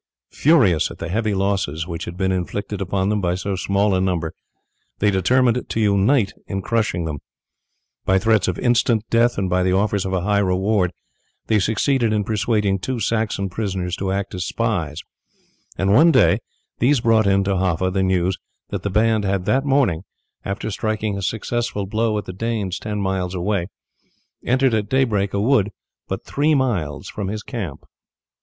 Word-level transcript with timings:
Furious 0.31 0.89
at 0.89 0.97
the 0.97 1.09
heavy 1.09 1.35
losses 1.35 1.85
which 1.87 2.05
had 2.05 2.17
been 2.17 2.31
inflicted 2.31 2.81
upon 2.81 3.09
them 3.09 3.21
by 3.21 3.35
so 3.35 3.55
small 3.55 3.93
a 3.93 4.01
number, 4.01 4.33
they 4.97 5.11
determined 5.11 5.63
to 5.69 5.79
unite 5.79 6.33
in 6.47 6.59
crushing 6.63 7.05
them. 7.05 7.19
By 8.03 8.17
threats 8.17 8.47
of 8.47 8.57
instant 8.57 9.03
death, 9.11 9.37
and 9.37 9.47
by 9.47 9.61
the 9.61 9.73
offers 9.73 10.03
of 10.03 10.11
a 10.11 10.21
high 10.21 10.39
reward, 10.39 10.91
they 11.45 11.59
succeeded 11.59 12.13
in 12.13 12.23
persuading 12.23 12.79
two 12.79 12.99
Saxon 12.99 13.47
prisoners 13.47 13.95
to 13.97 14.11
act 14.11 14.33
as 14.33 14.43
spies, 14.43 15.03
and 15.77 15.93
one 15.93 16.11
day 16.11 16.39
these 16.79 16.99
brought 17.01 17.27
in 17.27 17.43
to 17.43 17.57
Haffa 17.57 17.93
the 17.93 18.01
news 18.01 18.39
that 18.69 18.81
the 18.81 18.89
band 18.89 19.23
had 19.23 19.45
that 19.45 19.65
morning, 19.65 20.01
after 20.43 20.71
striking 20.71 21.15
a 21.15 21.21
successful 21.21 21.85
blow 21.85 22.17
at 22.17 22.25
the 22.25 22.33
Danes 22.33 22.79
ten 22.79 22.99
miles 22.99 23.35
away, 23.35 23.67
entered 24.43 24.73
at 24.73 24.89
daybreak 24.89 25.35
a 25.35 25.39
wood 25.39 25.69
but 26.07 26.25
three 26.25 26.55
miles 26.55 27.07
from 27.07 27.27
his 27.27 27.43
camp. 27.43 27.85